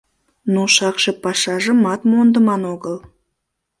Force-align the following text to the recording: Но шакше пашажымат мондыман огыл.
Но 0.53 0.61
шакше 0.75 1.11
пашажымат 1.23 2.01
мондыман 2.11 2.61
огыл. 2.73 2.95